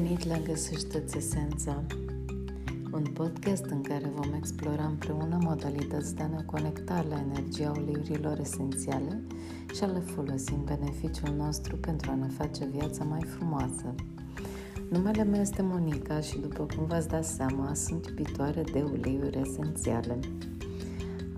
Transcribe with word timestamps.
venit 0.00 0.24
la 0.24 0.38
Găsește-ți 0.38 1.16
Esența, 1.16 1.82
un 2.92 3.02
podcast 3.02 3.64
în 3.64 3.82
care 3.82 4.12
vom 4.14 4.32
explora 4.32 4.84
împreună 4.84 5.38
modalități 5.40 6.14
de 6.14 6.22
a 6.22 6.26
ne 6.26 6.42
conecta 6.46 7.04
la 7.08 7.18
energia 7.18 7.72
uleiurilor 7.76 8.38
esențiale 8.38 9.22
și 9.74 9.82
a 9.82 9.86
le 9.86 9.98
folosi 9.98 10.52
în 10.52 10.64
beneficiul 10.64 11.34
nostru 11.36 11.76
pentru 11.76 12.10
a 12.10 12.14
ne 12.14 12.26
face 12.26 12.64
viața 12.64 13.04
mai 13.04 13.22
frumoasă. 13.22 13.94
Numele 14.90 15.24
meu 15.24 15.40
este 15.40 15.62
Monica 15.62 16.20
și 16.20 16.38
după 16.38 16.66
cum 16.76 16.86
v-ați 16.86 17.08
dat 17.08 17.24
seama, 17.24 17.74
sunt 17.74 18.06
iubitoare 18.06 18.62
de 18.72 18.82
uleiuri 18.82 19.40
esențiale. 19.40 20.18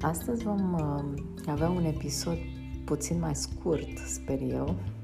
Astăzi 0.00 0.42
vom 0.42 0.72
uh, 0.72 1.22
avea 1.46 1.68
un 1.68 1.84
episod 1.84 2.36
puțin 2.84 3.18
mai 3.18 3.34
scurt, 3.34 3.96
sper 4.06 4.40
eu, 4.40 4.74
Uh, 4.74 4.95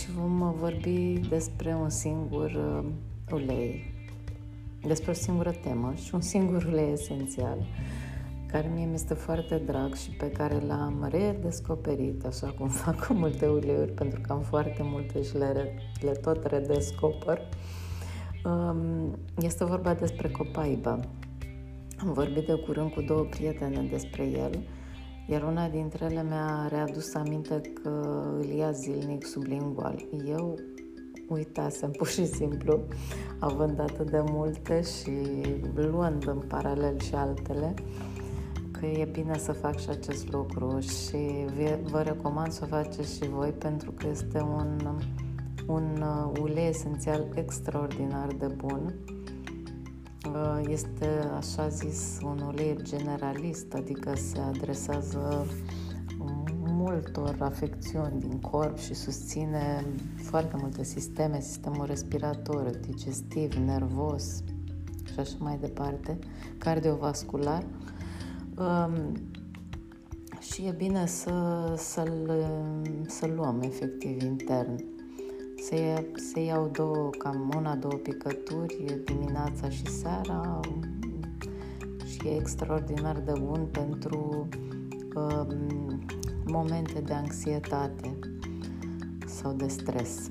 și 0.00 0.10
vom 0.10 0.54
vorbi 0.58 1.20
despre 1.28 1.74
un 1.74 1.88
singur 1.88 2.50
uh, 2.50 2.84
ulei, 3.32 3.94
despre 4.86 5.10
o 5.10 5.14
singură 5.14 5.50
temă 5.50 5.92
și 5.94 6.14
un 6.14 6.20
singur 6.20 6.64
ulei 6.64 6.92
esențial 6.92 7.66
care 8.52 8.70
mie 8.74 8.86
mi 8.86 8.94
este 8.94 9.14
foarte 9.14 9.62
drag 9.66 9.94
și 9.94 10.10
pe 10.10 10.30
care 10.30 10.62
l-am 10.66 11.08
redescoperit, 11.10 12.24
așa 12.24 12.46
cum 12.58 12.68
fac 12.84 13.06
cu 13.06 13.12
multe 13.12 13.46
uleiuri, 13.46 13.92
pentru 13.92 14.20
că 14.20 14.32
am 14.32 14.40
foarte 14.40 14.82
multe 14.82 15.22
și 15.22 15.36
le, 15.36 15.74
le 16.00 16.10
tot 16.10 16.44
redescoper. 16.44 17.40
Um, 18.44 19.18
este 19.38 19.64
vorba 19.64 19.94
despre 19.94 20.28
copaiba. 20.28 21.00
Am 21.98 22.12
vorbit 22.12 22.46
de 22.46 22.54
curând 22.54 22.92
cu 22.92 23.00
două 23.00 23.22
prietene 23.22 23.88
despre 23.90 24.22
el 24.22 24.58
iar 25.26 25.42
una 25.42 25.68
dintre 25.68 26.04
ele 26.04 26.22
mi-a 26.22 26.66
readus 26.68 27.14
aminte 27.14 27.60
că 27.82 28.22
îl 28.38 28.44
ia 28.44 28.70
zilnic 28.70 29.26
sublingual. 29.26 30.04
Eu 30.26 30.58
uitasem 31.28 31.90
pur 31.98 32.08
și 32.08 32.26
simplu, 32.26 32.80
având 33.38 33.80
atât 33.80 34.10
de 34.10 34.22
multe 34.30 34.82
și 34.82 35.10
luând 35.74 36.26
în 36.26 36.38
paralel 36.48 36.98
și 37.00 37.14
altele, 37.14 37.74
că 38.70 38.86
e 38.86 39.08
bine 39.12 39.38
să 39.38 39.52
fac 39.52 39.78
și 39.78 39.88
acest 39.88 40.32
lucru 40.32 40.78
și 40.78 41.46
vă 41.82 42.00
recomand 42.00 42.52
să 42.52 42.60
o 42.64 42.66
faceți 42.66 43.16
și 43.16 43.28
voi 43.28 43.50
pentru 43.50 43.90
că 43.90 44.06
este 44.10 44.40
un, 44.40 44.98
un 45.66 46.04
ulei 46.40 46.68
esențial 46.68 47.26
extraordinar 47.34 48.26
de 48.26 48.46
bun 48.46 48.94
Uh, 49.06 49.21
este 50.68 51.30
așa 51.36 51.68
zis 51.68 52.18
un 52.22 52.40
ulei 52.40 52.76
generalist, 52.82 53.74
adică 53.74 54.12
se 54.14 54.38
adresează 54.38 55.46
multor 56.66 57.36
afecțiuni 57.38 58.20
din 58.20 58.40
corp 58.40 58.78
și 58.78 58.94
susține 58.94 59.86
foarte 60.16 60.56
multe 60.60 60.84
sisteme, 60.84 61.40
sistemul 61.40 61.86
respirator, 61.86 62.70
digestiv, 62.70 63.54
nervos 63.54 64.42
și 65.12 65.18
așa 65.18 65.36
mai 65.38 65.58
departe, 65.60 66.18
cardiovascular. 66.58 67.66
Um, 68.56 69.12
și 70.40 70.62
e 70.62 70.74
bine 70.76 71.06
să, 71.06 71.32
să-l, 71.76 72.46
să-l 73.06 73.32
luăm 73.34 73.60
efectiv 73.62 74.22
intern 74.22 74.84
se, 75.62 76.06
se 76.32 76.40
iau 76.40 76.68
două, 76.72 77.10
cam 77.18 77.52
una, 77.56 77.74
două 77.74 77.94
picături 77.94 79.00
dimineața 79.04 79.68
și 79.68 79.86
seara 79.86 80.60
și 82.04 82.28
e 82.28 82.36
extraordinar 82.36 83.20
de 83.20 83.32
bun 83.40 83.68
pentru 83.70 84.48
um, 85.14 86.02
momente 86.46 87.00
de 87.00 87.12
anxietate 87.12 88.18
sau 89.26 89.52
de 89.52 89.66
stres. 89.68 90.30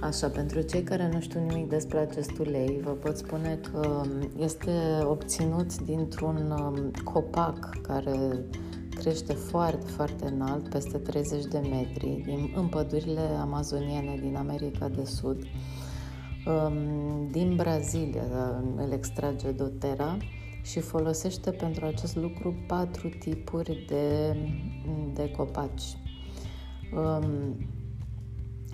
Așa, 0.00 0.28
pentru 0.28 0.60
cei 0.60 0.82
care 0.82 1.10
nu 1.12 1.20
știu 1.20 1.40
nimic 1.40 1.68
despre 1.68 1.98
acest 1.98 2.38
ulei, 2.38 2.80
vă 2.84 2.90
pot 2.90 3.16
spune 3.16 3.60
că 3.72 4.02
este 4.38 4.70
obținut 5.02 5.82
dintr-un 5.82 6.50
um, 6.50 6.90
copac 7.04 7.80
care 7.82 8.44
crește 8.94 9.32
foarte, 9.32 9.86
foarte 9.86 10.26
înalt, 10.26 10.68
peste 10.68 10.98
30 10.98 11.44
de 11.44 11.58
metri, 11.58 12.22
din, 12.24 12.52
în 12.56 12.66
pădurile 12.66 13.20
amazoniene 13.40 14.18
din 14.20 14.36
America 14.36 14.88
de 14.88 15.04
Sud. 15.04 15.42
Um, 16.46 17.28
din 17.30 17.56
Brazilia 17.56 18.62
îl 18.76 18.92
extrage 18.92 19.50
dotera 19.50 20.16
și 20.62 20.80
folosește 20.80 21.50
pentru 21.50 21.84
acest 21.84 22.16
lucru 22.16 22.54
patru 22.66 23.08
tipuri 23.08 23.84
de, 23.88 24.36
de 25.14 25.30
copaci. 25.30 25.96
Um, 26.94 27.56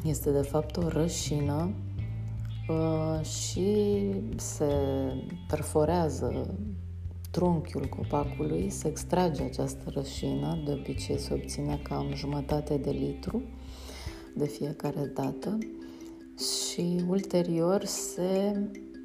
este 0.04 0.30
de 0.30 0.42
fapt 0.42 0.76
o 0.76 0.88
rășină 0.88 1.75
uh, 2.69 3.25
și 3.25 3.97
se 4.36 4.75
perforează 5.48 6.54
trunchiul 7.30 7.86
copacului, 7.86 8.70
se 8.70 8.88
extrage 8.88 9.42
această 9.42 9.91
rășină, 9.94 10.62
de 10.64 10.72
obicei 10.72 11.18
se 11.18 11.34
obține 11.34 11.80
cam 11.82 12.14
jumătate 12.14 12.76
de 12.76 12.91
litru 12.91 13.42
de 14.34 14.46
fiecare 14.46 15.10
dată 15.14 15.58
și 16.36 17.04
ulterior 17.08 17.84
se 17.84 18.60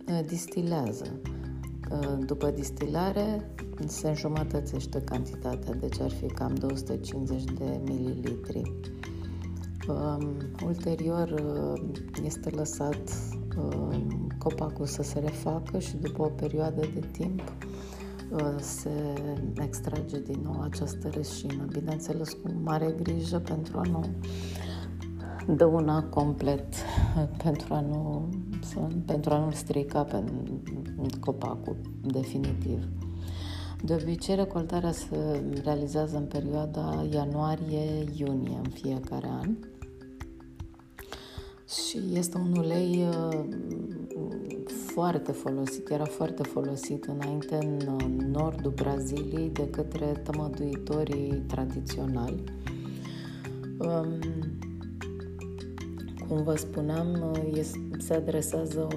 uh, 0.09 0.19
distilează. 0.27 1.19
Uh, 1.91 2.17
după 2.25 2.51
distilare 2.51 3.51
se 3.87 4.07
înjumătățește 4.07 5.01
cantitatea, 5.01 5.73
deci 5.73 5.99
ar 5.99 6.11
fi 6.11 6.25
cam 6.25 6.55
250 6.55 7.43
de 7.43 7.79
mililitri. 7.83 8.73
Um, 9.87 10.35
ulterior 10.65 11.29
uh, 11.29 11.81
este 12.23 12.49
lăsat 12.49 13.11
um, 13.57 14.27
copacul 14.37 14.85
să 14.85 15.03
se 15.03 15.19
refacă 15.19 15.79
și 15.79 15.95
după 15.95 16.21
o 16.21 16.29
perioadă 16.29 16.81
de 16.93 17.07
timp 17.11 17.41
se 18.59 19.13
extrage 19.61 20.19
din 20.19 20.39
nou 20.43 20.61
această 20.61 21.09
reșină. 21.09 21.65
Bineînțeles, 21.71 22.33
cu 22.33 22.51
mare 22.63 22.95
grijă 23.01 23.39
pentru 23.39 23.77
a 23.77 23.81
nu 23.81 24.05
dăuna 25.47 26.03
complet, 26.03 26.73
pentru 27.43 27.73
a 27.73 27.81
nu, 27.81 28.29
pentru 29.05 29.33
a 29.33 29.45
nu 29.45 29.51
strica 29.51 30.03
pe 30.03 30.23
copacul 31.19 31.75
definitiv. 32.01 32.87
De 33.83 33.93
obicei, 34.01 34.35
recoltarea 34.35 34.91
se 34.91 35.43
realizează 35.63 36.17
în 36.17 36.25
perioada 36.25 37.05
ianuarie-iunie 37.11 38.59
în 38.63 38.69
fiecare 38.69 39.27
an 39.41 39.55
și 41.67 41.99
este 42.13 42.37
un 42.37 42.57
ulei 42.57 43.07
uh, 43.09 43.45
foarte 44.95 45.31
folosit, 45.31 45.89
era 45.89 46.05
foarte 46.05 46.43
folosit 46.43 47.03
înainte 47.03 47.55
în 47.55 47.79
nordul 48.31 48.71
Braziliei 48.71 49.49
de 49.49 49.69
către 49.69 50.05
tămăduitorii 50.05 51.43
tradiționali. 51.47 52.43
Um, 53.77 54.19
cum 56.27 56.43
vă 56.43 56.55
spuneam, 56.55 57.37
se 57.97 58.13
adresează 58.13 58.87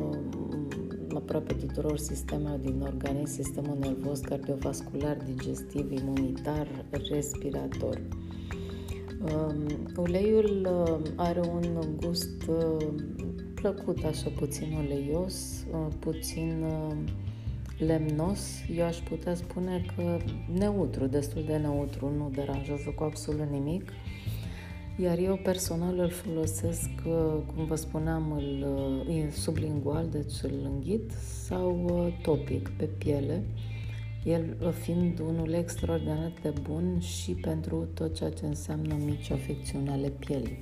aproape 1.14 1.54
tuturor 1.54 1.98
sistemelor 1.98 2.58
din 2.58 2.80
organism, 2.80 3.32
sistemul 3.32 3.76
nervos, 3.80 4.20
cardiovascular, 4.20 5.16
digestiv, 5.24 5.92
imunitar, 5.92 6.84
respirator. 7.10 8.00
Um, 9.20 9.66
uleiul 9.96 10.68
uh, 10.70 11.10
are 11.16 11.40
un 11.40 11.80
gust 12.00 12.42
uh, 12.48 12.86
plăcut, 13.60 14.04
așa 14.04 14.30
puțin 14.36 14.72
uleios, 14.72 15.64
uh, 15.72 15.86
puțin 15.98 16.64
lemnos. 17.78 18.40
Eu 18.76 18.84
aș 18.84 18.96
putea 18.96 19.34
spune 19.34 19.84
că 19.96 20.18
neutru, 20.58 21.06
destul 21.06 21.44
de 21.46 21.56
neutru, 21.56 22.12
nu 22.16 22.30
deranjează 22.34 22.92
cu 22.96 23.02
absolut 23.02 23.50
nimic. 23.50 23.92
Iar 24.96 25.18
eu 25.18 25.36
personal 25.36 25.98
îl 25.98 26.10
folosesc, 26.10 26.90
cum 27.54 27.64
vă 27.64 27.74
spuneam, 27.74 28.32
îl, 28.32 28.66
sublingual, 29.30 30.08
deci 30.10 30.42
îl 30.42 30.70
înghit, 30.74 31.10
sau 31.46 31.90
topic 32.22 32.68
pe 32.68 32.84
piele 32.84 33.44
el 34.24 34.74
fiind 34.82 35.18
unul 35.18 35.52
extraordinar 35.52 36.32
de 36.42 36.52
bun 36.62 37.00
și 37.00 37.32
pentru 37.32 37.88
tot 37.94 38.14
ceea 38.14 38.30
ce 38.30 38.46
înseamnă 38.46 38.94
mici 39.04 39.30
afecțiuni 39.30 39.88
ale 39.88 40.08
pielii. 40.08 40.58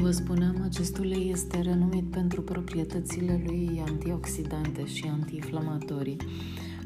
Vă 0.00 0.10
spuneam, 0.10 0.62
acest 0.64 0.98
ulei 0.98 1.30
este 1.30 1.60
renumit 1.60 2.04
pentru 2.04 2.42
proprietățile 2.42 3.42
lui 3.46 3.82
antioxidante 3.86 4.86
și 4.86 5.08
antiinflamatorii. 5.12 6.16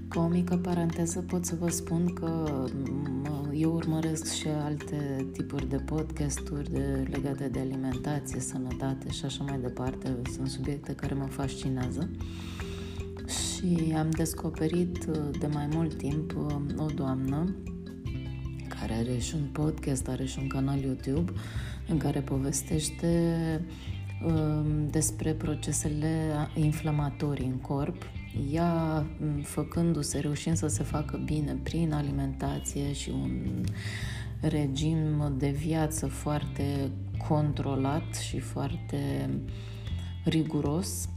Ca 0.08 0.20
o 0.20 0.26
mică 0.28 0.56
paranteză 0.56 1.20
pot 1.20 1.44
să 1.44 1.54
vă 1.60 1.70
spun 1.70 2.12
că 2.12 2.64
eu 3.52 3.74
urmăresc 3.74 4.32
și 4.32 4.46
alte 4.48 5.26
tipuri 5.32 5.68
de 5.68 5.76
podcasturi 5.76 6.70
de, 6.70 7.08
legate 7.10 7.48
de 7.48 7.58
alimentație, 7.58 8.40
sănătate 8.40 9.10
și 9.10 9.24
așa 9.24 9.44
mai 9.44 9.58
departe. 9.58 10.16
Sunt 10.34 10.48
subiecte 10.48 10.94
care 10.94 11.14
mă 11.14 11.26
fascinează. 11.26 12.10
Și 13.26 13.54
Și 13.54 13.94
am 13.98 14.10
descoperit 14.10 15.06
uh, 15.08 15.38
de 15.38 15.46
mai 15.46 15.68
mult 15.72 15.94
timp 15.94 16.36
uh, 16.36 16.56
o 16.76 16.86
doamnă 16.94 17.54
care 18.68 18.94
are 18.94 19.18
și 19.18 19.34
un 19.34 19.48
podcast, 19.52 20.08
are 20.08 20.24
și 20.24 20.38
un 20.38 20.46
canal 20.46 20.78
YouTube 20.78 21.32
în 21.88 21.98
care 21.98 22.20
povestește 22.20 23.10
um, 24.26 24.88
despre 24.90 25.32
procesele 25.32 26.32
inflamatorii 26.54 27.46
în 27.46 27.56
corp, 27.56 28.02
ea 28.52 29.06
um, 29.20 29.40
făcându-se, 29.42 30.18
reușind 30.18 30.56
să 30.56 30.66
se 30.66 30.82
facă 30.82 31.22
bine 31.24 31.56
prin 31.62 31.92
alimentație 31.92 32.92
și 32.92 33.10
un 33.10 33.64
regim 34.40 35.34
de 35.38 35.48
viață 35.48 36.06
foarte 36.06 36.90
controlat 37.28 38.14
și 38.14 38.38
foarte 38.38 39.30
riguros, 40.24 41.08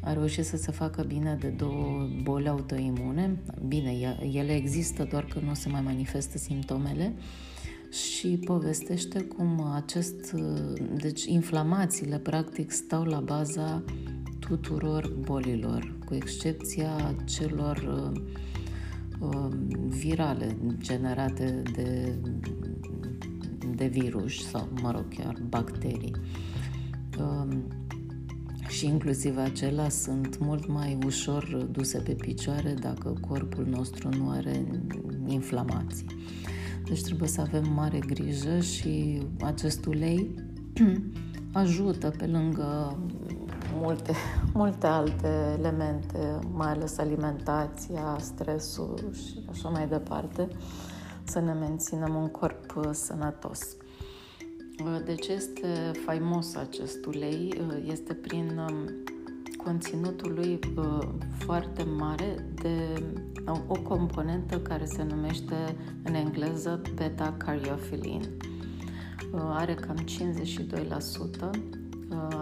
a 0.00 0.12
reușit 0.12 0.44
să 0.44 0.56
se 0.56 0.70
facă 0.72 1.02
bine 1.02 1.36
de 1.40 1.48
două 1.48 2.08
boli 2.22 2.48
autoimune. 2.48 3.36
Bine, 3.66 4.16
ele 4.32 4.54
există, 4.54 5.04
doar 5.10 5.24
că 5.24 5.40
nu 5.44 5.54
se 5.54 5.68
mai 5.68 5.80
manifestă 5.80 6.38
simptomele 6.38 7.12
și 7.90 8.28
povestește 8.28 9.20
cum 9.22 9.60
acest, 9.74 10.32
deci 10.94 11.24
inflamațiile 11.24 12.18
practic 12.18 12.70
stau 12.70 13.04
la 13.04 13.20
baza 13.20 13.84
tuturor 14.38 15.12
bolilor, 15.20 15.94
cu 16.04 16.14
excepția 16.14 17.14
celor 17.24 18.12
uh, 19.20 19.48
virale 19.88 20.56
generate 20.78 21.62
de, 21.72 22.14
de 23.74 23.86
virus 23.86 24.48
sau, 24.48 24.68
mă 24.82 24.90
rog, 24.90 25.04
chiar 25.14 25.36
bacterii. 25.48 26.14
Uh, 27.18 27.56
și 28.68 28.86
inclusiv 28.86 29.38
acelea 29.38 29.88
sunt 29.88 30.38
mult 30.38 30.66
mai 30.66 30.98
ușor 31.04 31.68
duse 31.70 31.98
pe 31.98 32.12
picioare 32.12 32.74
dacă 32.80 33.14
corpul 33.28 33.66
nostru 33.66 34.08
nu 34.08 34.28
are 34.30 34.66
inflamații. 35.26 36.06
Deci 36.88 37.02
trebuie 37.02 37.28
să 37.28 37.40
avem 37.40 37.72
mare 37.74 37.98
grijă 37.98 38.60
și 38.60 39.22
acest 39.40 39.86
ulei 39.86 40.34
ajută 41.52 42.14
pe 42.18 42.26
lângă 42.26 42.98
multe, 43.74 44.12
multe 44.52 44.86
alte 44.86 45.56
elemente, 45.58 46.38
mai 46.52 46.68
ales 46.68 46.98
alimentația, 46.98 48.16
stresul 48.20 49.10
și 49.12 49.44
așa 49.50 49.68
mai 49.68 49.88
departe, 49.88 50.48
să 51.24 51.40
ne 51.40 51.52
menținem 51.52 52.14
un 52.14 52.28
corp 52.28 52.80
sănătos. 52.92 53.60
De 55.04 55.14
ce 55.14 55.32
este 55.32 55.90
faimos 56.04 56.54
acest 56.54 57.04
ulei? 57.04 57.54
Este 57.90 58.14
prin 58.14 58.58
um, 58.58 58.90
conținutul 59.66 60.32
lui 60.32 60.58
uh, 60.76 61.08
foarte 61.38 61.82
mare 61.82 62.44
de 62.62 63.02
uh, 63.46 63.60
o 63.66 63.74
componentă 63.74 64.58
care 64.58 64.84
se 64.84 65.02
numește 65.02 65.54
în 66.02 66.14
engleză 66.14 66.82
beta-cariophyllin. 66.94 68.22
Uh, 69.32 69.40
are 69.44 69.74
cam 69.74 69.96
52% 69.96 71.50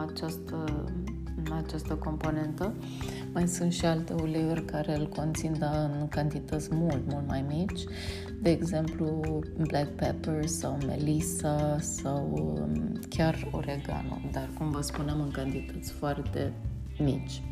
această, 0.09 0.87
această 1.65 1.95
componentă. 1.95 2.75
Mai 3.33 3.49
sunt 3.49 3.73
și 3.73 3.85
alte 3.85 4.13
uleiuri 4.13 4.65
care 4.65 4.97
îl 4.97 5.09
conțin, 5.09 5.57
dar 5.59 5.91
în 6.01 6.09
cantități 6.09 6.69
mult, 6.75 7.03
mult 7.07 7.27
mai 7.27 7.45
mici 7.49 7.85
de 8.41 8.51
exemplu 8.51 9.39
black 9.57 9.89
pepper 9.89 10.47
sau 10.47 10.79
melissa 10.87 11.77
sau 11.81 12.31
um, 12.33 12.99
chiar 13.09 13.49
oregano, 13.53 14.21
dar 14.33 14.51
cum 14.59 14.71
vă 14.71 14.81
spuneam 14.81 15.21
în 15.21 15.31
cantități 15.31 15.93
foarte 15.93 16.53
mici. 16.99 17.43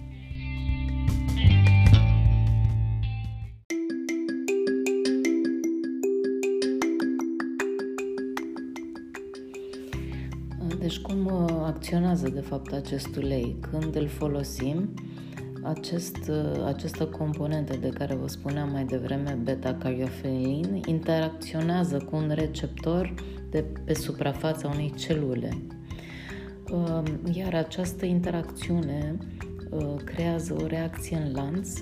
Deci 10.79 11.01
cum 11.01 11.27
uh, 11.27 11.63
acționează 11.65 12.29
de 12.29 12.41
fapt 12.41 12.73
acest 12.73 13.17
ulei? 13.17 13.57
Când 13.71 13.97
îl 13.97 14.09
folosim, 14.09 14.95
acest, 15.63 16.31
această 16.65 17.07
componentă 17.07 17.77
de 17.77 17.89
care 17.89 18.15
vă 18.15 18.29
spuneam 18.29 18.71
mai 18.71 18.85
devreme, 18.85 19.39
beta-cariofelin, 19.43 20.83
interacționează 20.87 21.97
cu 21.97 22.17
un 22.17 22.31
receptor 22.35 23.15
de 23.51 23.65
pe 23.85 23.95
suprafața 23.95 24.69
unei 24.69 24.93
celule. 24.99 25.51
Um, 26.73 27.05
iar 27.33 27.55
această 27.55 28.07
interacțiune 28.07 29.17
uh, 29.71 29.95
creează 30.05 30.57
o 30.63 30.67
reacție 30.67 31.17
în 31.17 31.33
lanț 31.33 31.79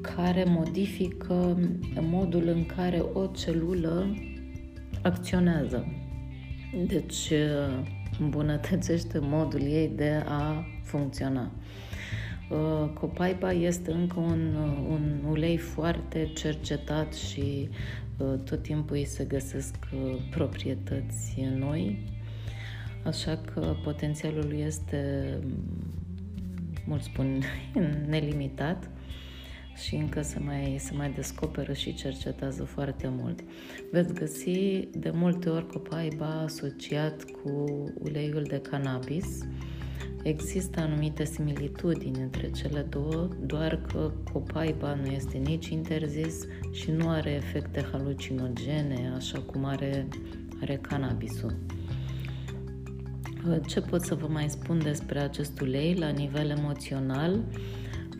care 0.00 0.44
modifică 0.46 1.58
modul 2.00 2.48
în 2.48 2.66
care 2.66 3.04
o 3.12 3.26
celulă 3.26 4.16
acționează. 5.02 5.86
Deci 6.86 7.30
uh, 7.30 7.86
îmbunătățește 8.20 9.18
modul 9.18 9.60
ei 9.60 9.92
de 9.96 10.22
a 10.26 10.64
funcționa. 10.82 11.50
Uh, 12.50 12.88
copaiba 12.94 13.52
este 13.52 13.92
încă 13.92 14.20
un, 14.20 14.54
uh, 14.54 14.86
un 14.90 15.30
ulei 15.30 15.56
foarte 15.56 16.30
cercetat 16.34 17.14
și 17.14 17.68
uh, 18.16 18.38
tot 18.44 18.62
timpul 18.62 18.96
îi 18.96 19.04
se 19.04 19.24
găsesc 19.24 19.74
proprietăți 20.30 21.48
noi, 21.58 21.98
așa 23.08 23.36
că 23.36 23.76
potențialul 23.82 24.46
lui 24.48 24.60
este, 24.60 25.32
mulți 26.86 27.04
spun, 27.04 27.42
nelimitat 28.08 28.90
și 29.74 29.94
încă 29.94 30.22
se 30.22 30.38
mai, 30.38 30.76
se 30.78 30.94
mai 30.94 31.10
descoperă 31.10 31.72
și 31.72 31.94
cercetează 31.94 32.64
foarte 32.64 33.08
mult. 33.08 33.44
Veți 33.92 34.14
găsi 34.14 34.88
de 34.92 35.10
multe 35.14 35.48
ori 35.48 35.66
copaiba 35.66 36.40
asociat 36.40 37.24
cu 37.24 37.84
uleiul 37.98 38.42
de 38.42 38.60
cannabis, 38.60 39.26
Există 40.22 40.80
anumite 40.80 41.24
similitudini 41.24 42.20
între 42.20 42.50
cele 42.50 42.80
două, 42.80 43.28
doar 43.40 43.80
că 43.92 44.12
copaiba 44.32 44.94
nu 44.94 45.06
este 45.06 45.38
nici 45.38 45.68
interzis 45.68 46.46
și 46.70 46.90
nu 46.90 47.08
are 47.08 47.30
efecte 47.30 47.86
halucinogene, 47.92 49.12
așa 49.16 49.40
cum 49.40 49.64
are, 49.64 50.08
are 50.60 50.76
cannabisul. 50.76 51.56
Ce 53.66 53.80
pot 53.80 54.02
să 54.02 54.14
vă 54.14 54.26
mai 54.26 54.48
spun 54.48 54.80
despre 54.82 55.18
acest 55.18 55.60
ulei 55.60 55.94
la 55.94 56.08
nivel 56.08 56.50
emoțional? 56.50 57.44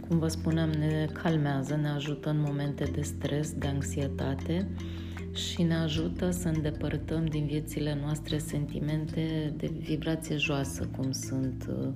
Cum 0.08 0.18
vă 0.18 0.28
spuneam, 0.28 0.70
ne 0.70 1.08
calmează, 1.22 1.76
ne 1.76 1.88
ajută 1.88 2.30
în 2.30 2.40
momente 2.40 2.84
de 2.84 3.02
stres, 3.02 3.52
de 3.52 3.66
anxietate 3.66 4.68
și 5.32 5.62
ne 5.62 5.74
ajută 5.74 6.30
să 6.30 6.48
îndepărtăm 6.48 7.26
din 7.26 7.46
viețile 7.46 7.98
noastre 8.02 8.38
sentimente 8.38 9.54
de 9.56 9.70
vibrație 9.78 10.36
joasă, 10.36 10.88
cum 10.96 11.12
sunt 11.12 11.68
uh, 11.68 11.88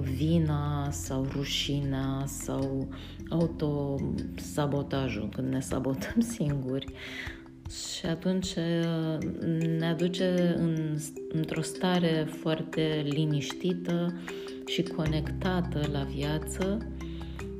vina 0.00 0.90
sau 0.90 1.26
rușinea 1.32 2.24
sau 2.26 2.88
autosabotajul, 3.28 5.28
când 5.34 5.52
ne 5.52 5.60
sabotăm 5.60 6.20
singuri. 6.36 6.92
Și 7.70 8.06
atunci 8.06 8.54
uh, 8.54 9.18
ne 9.78 9.86
aduce 9.86 10.54
în, 10.56 10.98
într-o 11.28 11.62
stare 11.62 12.26
foarte 12.40 13.02
liniștită 13.04 14.20
și 14.66 14.82
conectată 14.82 15.80
la 15.92 16.02
viață 16.02 16.78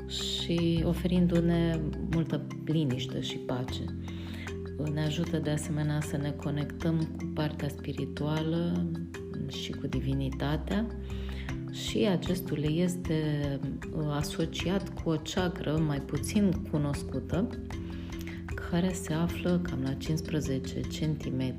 și 0.09 0.83
oferindu-ne 0.85 1.81
multă 2.11 2.47
liniște 2.65 3.21
și 3.21 3.37
pace. 3.37 3.85
Ne 4.93 5.03
ajută 5.03 5.37
de 5.37 5.51
asemenea 5.51 6.01
să 6.01 6.17
ne 6.17 6.31
conectăm 6.31 7.09
cu 7.17 7.25
partea 7.35 7.69
spirituală 7.69 8.87
și 9.49 9.73
cu 9.73 9.87
divinitatea 9.87 10.87
și 11.71 11.99
acest 12.11 12.51
ulei 12.51 12.81
este 12.83 13.23
uh, 13.97 14.07
asociat 14.11 15.03
cu 15.03 15.09
o 15.09 15.17
ceacră 15.17 15.79
mai 15.87 16.01
puțin 16.01 16.51
cunoscută 16.71 17.49
care 18.71 18.93
se 18.93 19.13
află 19.13 19.59
cam 19.59 19.83
la 19.83 19.95
15 19.95 20.81
cm 20.81 21.57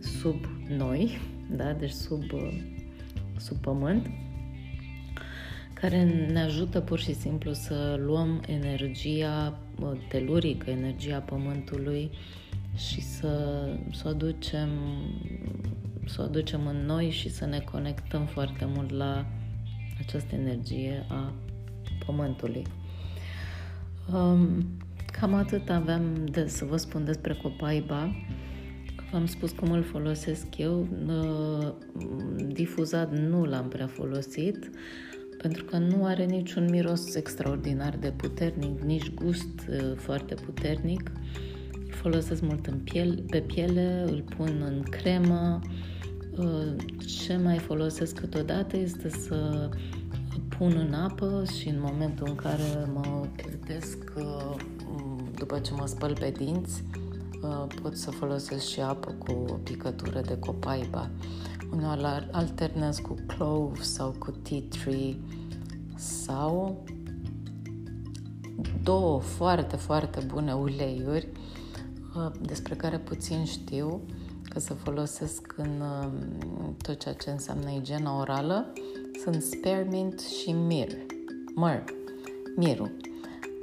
sub 0.00 0.44
noi, 0.68 1.18
da? 1.50 1.72
deci 1.72 1.90
sub, 1.90 2.32
uh, 2.32 2.62
sub 3.36 3.56
pământ, 3.56 4.06
care 5.74 6.04
ne 6.32 6.40
ajută 6.40 6.80
pur 6.80 6.98
și 6.98 7.14
simplu 7.14 7.52
să 7.52 8.00
luăm 8.06 8.42
energia 8.46 9.58
telurică, 10.08 10.70
energia 10.70 11.18
pământului 11.18 12.10
și 12.76 13.00
să, 13.00 13.64
să, 13.92 14.02
o 14.06 14.08
aducem, 14.08 14.68
să 16.06 16.20
o 16.20 16.24
aducem 16.24 16.66
în 16.66 16.76
noi 16.86 17.10
și 17.10 17.28
să 17.28 17.46
ne 17.46 17.58
conectăm 17.58 18.26
foarte 18.26 18.64
mult 18.74 18.90
la 18.90 19.26
această 19.98 20.34
energie 20.34 21.06
a 21.08 21.32
pământului. 22.06 22.62
Um, 24.12 24.66
cam 25.22 25.34
atât 25.34 25.70
aveam 25.70 26.26
de 26.30 26.46
să 26.46 26.64
vă 26.64 26.76
spun 26.76 27.04
despre 27.04 27.38
copaiba. 27.42 28.14
V-am 29.12 29.26
spus 29.26 29.50
cum 29.50 29.70
îl 29.70 29.82
folosesc 29.82 30.46
eu. 30.56 30.88
Uh, 31.06 31.72
difuzat 32.46 33.18
nu 33.18 33.44
l-am 33.44 33.68
prea 33.68 33.86
folosit 33.86 34.70
pentru 35.38 35.64
că 35.64 35.78
nu 35.78 36.04
are 36.04 36.24
niciun 36.24 36.68
miros 36.70 37.14
extraordinar 37.14 37.96
de 37.96 38.12
puternic, 38.16 38.80
nici 38.80 39.14
gust 39.14 39.68
uh, 39.70 39.92
foarte 39.96 40.34
puternic. 40.34 41.12
Îl 41.72 41.90
folosesc 41.90 42.42
mult 42.42 42.66
în 42.66 42.78
piel, 42.78 43.24
pe 43.30 43.40
piele, 43.40 44.04
îl 44.06 44.24
pun 44.36 44.62
în 44.66 44.82
cremă. 44.82 45.60
Uh, 46.36 46.74
ce 47.06 47.36
mai 47.36 47.58
folosesc 47.58 48.18
câteodată 48.18 48.76
este 48.76 49.08
să 49.08 49.70
pun 50.58 50.86
în 50.86 50.94
apă 50.94 51.44
și 51.58 51.68
în 51.68 51.80
momentul 51.80 52.26
în 52.28 52.34
care 52.34 52.90
mă 52.92 53.26
trezesc 53.36 54.12
după 55.34 55.58
ce 55.58 55.72
mă 55.74 55.86
spăl 55.86 56.16
pe 56.18 56.32
dinți, 56.36 56.84
pot 57.82 57.96
să 57.96 58.10
folosesc 58.10 58.66
și 58.66 58.80
apă 58.80 59.14
cu 59.18 59.44
o 59.48 59.52
picătură 59.52 60.20
de 60.20 60.38
copaiba. 60.38 61.10
Uneori 61.72 62.28
alternez 62.30 62.98
cu 62.98 63.14
clove 63.26 63.82
sau 63.82 64.14
cu 64.18 64.30
tea 64.30 64.62
tree 64.68 65.16
sau 65.94 66.84
două 68.82 69.20
foarte, 69.20 69.76
foarte 69.76 70.20
bune 70.26 70.52
uleiuri 70.52 71.28
uh, 72.16 72.30
despre 72.40 72.74
care 72.74 72.98
puțin 72.98 73.44
știu 73.44 74.00
că 74.48 74.60
se 74.60 74.74
folosesc 74.74 75.54
în 75.56 75.80
uh, 75.80 76.08
tot 76.82 76.98
ceea 76.98 77.14
ce 77.14 77.30
înseamnă 77.30 77.70
igiena 77.70 78.18
orală 78.18 78.72
sunt 79.22 79.42
spearmint 79.42 80.20
și 80.20 80.52
mir. 80.52 80.88
Myrrh. 81.54 81.92
Miru. 82.56 82.90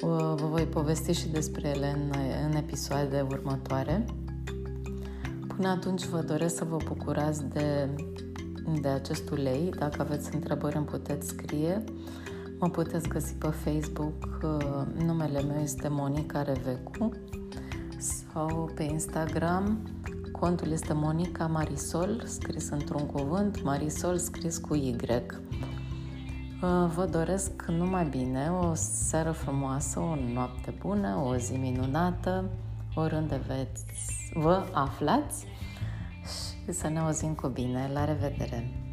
Uh, 0.02 0.34
vă 0.36 0.46
voi 0.50 0.66
povesti 0.66 1.12
și 1.12 1.28
despre 1.28 1.68
ele 1.68 1.92
în, 1.92 2.12
în 2.50 2.56
episoade 2.56 3.26
următoare. 3.30 4.06
Până 5.48 5.68
atunci 5.68 6.06
vă 6.06 6.22
doresc 6.22 6.56
să 6.56 6.64
vă 6.64 6.78
bucurați 6.86 7.46
de, 7.46 7.90
de 8.82 8.88
acest 8.88 9.30
ulei. 9.30 9.70
Dacă 9.78 10.02
aveți 10.02 10.36
întrebări 10.36 10.76
îmi 10.76 10.86
puteți 10.86 11.28
scrie. 11.28 11.84
Mă 12.60 12.70
puteți 12.70 13.08
găsi 13.08 13.34
pe 13.34 13.48
Facebook. 13.48 14.40
Uh, 14.44 15.04
numele 15.06 15.42
meu 15.42 15.62
este 15.62 15.88
Monica 15.88 16.42
Revecu 16.42 17.10
sau 17.98 18.72
pe 18.76 18.84
Instagram. 18.84 19.80
Contul 20.32 20.72
este 20.72 20.94
Monica 20.94 21.48
Marisol, 21.48 22.24
scris 22.26 22.70
într-un 22.70 23.06
cuvânt, 23.06 23.64
Marisol 23.64 24.18
scris 24.18 24.58
cu 24.58 24.76
Y. 24.76 24.96
Uh, 26.62 26.92
vă 26.96 27.06
doresc 27.06 27.66
numai 27.68 28.06
bine, 28.06 28.50
o 28.50 28.74
seară 28.74 29.32
frumoasă, 29.32 30.00
o 30.00 30.16
noapte 30.34 30.74
bună, 30.80 31.16
o 31.16 31.36
zi 31.36 31.56
minunată, 31.56 32.50
oriunde 32.96 33.42
veți, 33.48 33.86
vă 34.34 34.66
aflați 34.72 35.46
și 36.66 36.72
să 36.72 36.88
ne 36.88 37.00
auzim 37.00 37.34
cu 37.34 37.48
bine. 37.48 37.90
La 37.94 38.06
revedere! 38.06 38.89